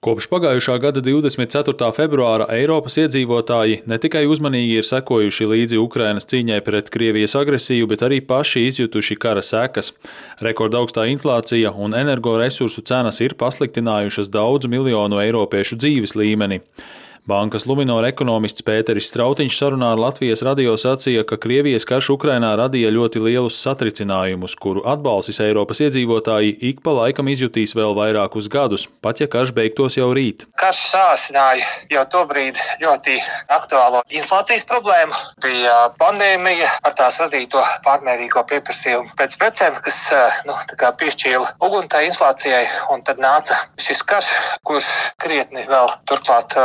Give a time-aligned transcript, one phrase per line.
[0.00, 1.90] Kopš pagājušā gada 24.
[1.92, 8.06] februāra Eiropas iedzīvotāji ne tikai uzmanīgi ir sekojuši līdzi Ukrainas cīņai pret Krievijas agresiju, bet
[8.06, 9.92] arī paši izjutuši kara sekas.
[10.40, 16.62] Rekordaugstā inflācija un energoresursu cenas ir pasliktinājušas daudzu miljonu eiropiešu dzīves līmeni.
[17.28, 22.88] Bankas Luminor ekonomists Pēteris Strautiņš sarunā ar Latvijas radio sacīja, ka Krievijas karš Ukrainā radīja
[22.94, 29.20] ļoti lielus satricinājumus, kuru atbalsis Eiropas iedzīvotāji ik pa laikam izjutīs vēl vairākus gadus, pat
[29.20, 30.46] ja karš beigtos jau rīt.
[30.60, 33.18] Karš sāsināja jau tobrīd ļoti
[33.52, 35.20] aktuālo inflācijas problēmu.
[35.44, 40.00] Bija pandēmija ar tās radīto pārmērīgo pieprasījumu pēc precēm, kas
[40.48, 40.56] nu,
[41.04, 42.64] piešķīla uguni tai inflācijai,
[42.96, 44.32] un tad nāca šis karš,
[44.64, 44.90] kurš
[45.20, 46.56] krietni vēl turklāt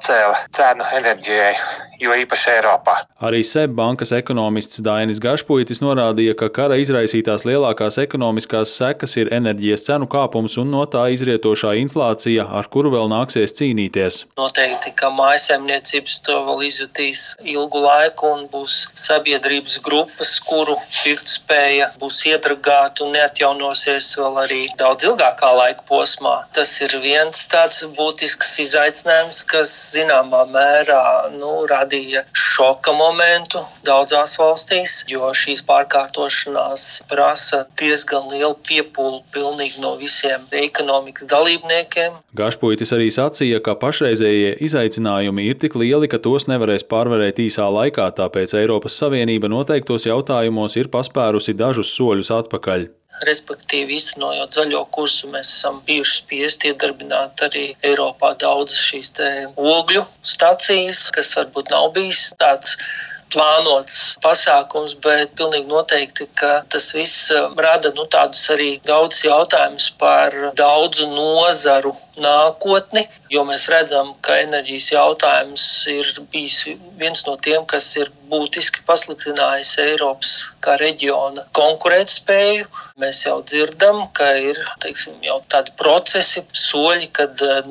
[0.00, 1.56] pacēla cenu enerģijai,
[2.00, 2.96] jo īpaši Eiropā.
[3.20, 9.84] Arī SEB bankas ekonomists Dainis Gašpuitis norādīja, ka kara izraisītās lielākās ekonomiskās sekas ir enerģijas
[9.88, 14.22] cenu kāpums un no tā izrietošā inflācija, ar kuru vēl nāksies cīnīties.
[14.40, 22.22] Noteikti, ka mājasemniecības to vēl izjutīs ilgu laiku un būs sabiedrības grupas, kuru pirktspēja būs
[22.32, 26.38] iedragāta un neatjaunosies vēl arī daudz ilgākā laika posmā.
[26.56, 31.04] Tas ir viens tāds būtisks izaicinājums, kas zināmā mērā
[31.36, 31.52] nu,
[31.90, 40.40] radīja šoka momentu daudzās valstīs, jo šīs pārkārtošanās prasa diezgan lielu piepūli pilnīgi no visiem
[40.52, 42.12] ekonomikas dalībniekiem.
[42.36, 48.10] Gašpuitis arī sacīja, ka pašreizējie izaicinājumi ir tik lieli, ka tos nevarēs pārvarēt īsā laikā,
[48.14, 52.90] tāpēc Eiropas Savienība noteiktos jautājumos ir paspērusi dažus soļus atpakaļ.
[53.28, 59.12] Respektīvi, īstenojot zaļo kursu, mēs esam bijuši spiesti iedarbināt arī Eiropā daudzas šīs
[59.56, 62.78] ogļu stacijas, kas varbūt nav bijis tāds
[63.32, 70.36] plānots pasākums, bet pilnīgi noteikti, ka tas viss rada nu, tādus arī daudzus jautājumus par
[70.58, 76.58] daudzu nozaru nākotni, jo mēs redzam, ka enerģijas jautājums ir bijis
[77.00, 82.68] viens no tiem, kas ir būtiski pasliktinājis Eiropas kā reģiona konkurētspēju.
[83.00, 87.62] Mēs jau dzirdam, ka ir teiksim, jau tādi procesi, soļi, kad eh,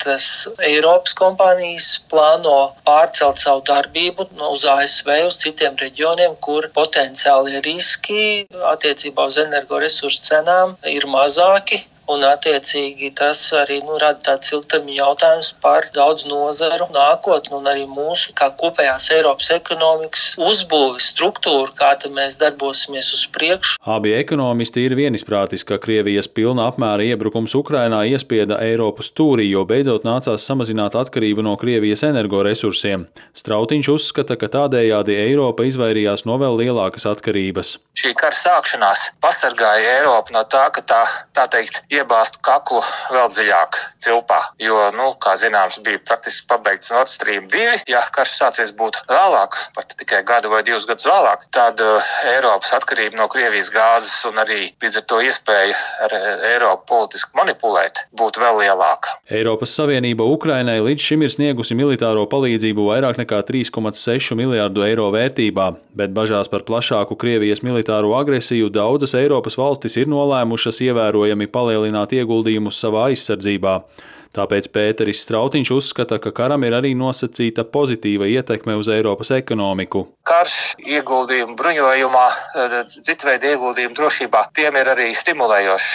[0.00, 8.46] noteiktas Eiropas kompānijas plāno pārcelt savu darbību uz ASV, uz citiem reģioniem, kur potenciālie riski
[8.72, 15.58] attiecībā uz energoresursu cenām ir mazāki Un, attiecīgi, tas arī nu, rada tādu ilgtermiņa jautājumu
[15.62, 22.38] par daudz nozaru nākotni un arī mūsu kā kopējās Eiropas ekonomikas uzbūves struktūru, kā mēs
[22.40, 23.76] darbosimies uz priekšu.
[23.94, 30.06] Abi ekonomisti ir vienisprātis, ka Krievijas pilna apmēra iebrukums Ukrainā iespieda Eiropas stūrī, jo beidzot
[30.08, 33.06] nācās samazināt atkarību no Krievijas energoresursiem.
[33.38, 37.76] Strautiņš uzskata, ka tādējādi Eiropa izvairījās no vēl lielākas atkarības.
[38.00, 41.02] Šī kara sākšanās pasargāja Eiropu no tā, ka tā,
[41.36, 42.80] tā teikt, iebāzt kaklu
[43.12, 44.40] vēl dziļāk cilpā.
[44.62, 47.84] Jo, nu, kā zināms, bija praktiski pabeigts Nord Stream 2.
[47.90, 52.72] Ja karš sācies būt vēlāk, pat tikai gadu vai divus gadus vēlāk, tad uh, Eiropas
[52.76, 58.04] atkarība no Krievijas gāzes un arī līdz ar to iespēja ar uh, Eiropu politiski manipulēt
[58.16, 59.14] būtu vēl lielāka.
[59.30, 65.70] Eiropas Savienība Ukrainai līdz šim ir sniegusi militāro palīdzību vairāk nekā 3,6 miljārdu eiro vērtībā,
[65.96, 72.12] bet bažās par plašāku Krievijas militāro agresiju daudzas Eiropas valstis ir nolēmušas ievērojami palielināt palielināt
[72.12, 73.80] ieguldījumus savā aizsardzībā.
[74.30, 80.04] Tāpēc Pēteris Strautiņš uzskata, ka karam ir arī nosacīta pozitīva ietekme uz Eiropas ekonomiku.
[80.30, 82.26] Karš ieguldījumu bruņojumā,
[82.94, 85.88] citu veidu ieguldījumu drošībā, tiem ir arī stimulējošs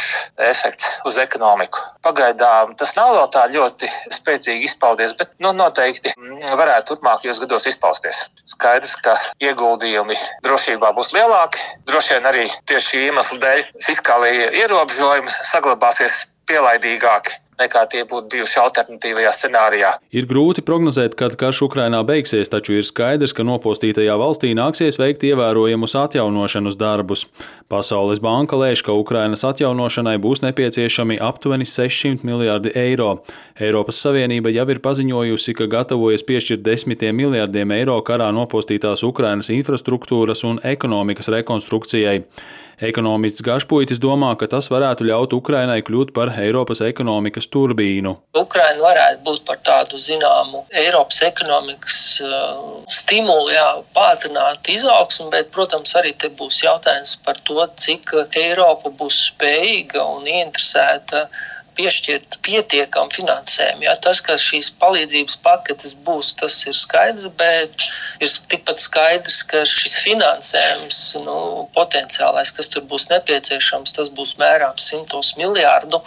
[0.49, 1.79] efekts uz ekonomiku.
[2.03, 6.11] Pagaidām tas nav vēl tā ļoti spēcīgi izpaudies, bet nu, noteikti
[6.43, 8.25] varētu turpmākajos gados izpausties.
[8.51, 9.15] Skaidrs, ka
[9.47, 11.63] ieguldījumi drošībā būs lielāki.
[11.87, 18.59] Droši vien arī tieši šī iemesla dēļ fiskālie ierobežojumi saglabāsies pielaidīgāki nekā tie būtu bijuši
[18.61, 19.91] alternatīvajā scenārijā.
[20.15, 25.23] Ir grūti prognozēt, kad karš Ukrainā beigsies, taču ir skaidrs, ka nopostītajā valstī nāksies veikt
[25.27, 27.25] ievērojamus atjaunošanas darbus.
[27.71, 33.21] Pasaules banka lēš, ka Ukrainas atjaunošanai būs nepieciešami aptuveni 600 miljardi eiro.
[33.59, 40.43] Eiropas Savienība jau ir paziņojusi, ka gatavojas piešķirt desmitiem miljardiem eiro karā nopostītās Ukrainas infrastruktūras
[40.47, 42.21] un ekonomikas rekonstrukcijai.
[42.83, 48.15] Ekonomists Gašpuitis domā, ka tas varētu ļaut Ukrainai kļūt par Eiropas ekonomikas turbīnu.
[48.35, 55.95] Ukraina varētu būt par tādu zināmu Eiropas ekonomikas uh, stimulu, jā, pātrināt izaugsmu, bet, protams,
[55.95, 61.27] arī te būs jautājums par to, cik Eiropa būs spējīga un ieinteresēta
[61.77, 63.85] piešķirt pietiekamu finansējumu.
[63.87, 63.95] Ja?
[64.01, 67.85] Tas, ka šīs palīdzības paketes būs, tas ir skaidrs, bet
[68.23, 71.37] ir tikpat skaidrs, ka šis finansējums, nu,
[71.77, 76.01] potenciālais, kas tur būs nepieciešams, tas būs mērāms simtos miljārdu,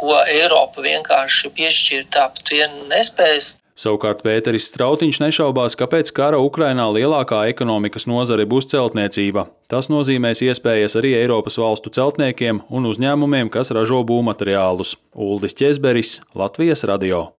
[0.00, 3.56] ko Eiropa vienkārši piešķirt tāpat vien nespējas.
[3.80, 9.46] Savukārt Pēteris Strautiņš nešaubās, ka pēc kara Ukrainā lielākā ekonomikas nozare būs celtniecība.
[9.72, 14.98] Tas nozīmēs iespējas arī Eiropas valstu celtniekiem un uzņēmumiem, kas ražo būvmateriālus.
[15.16, 17.28] Uldis Česberis, Latvijas radio.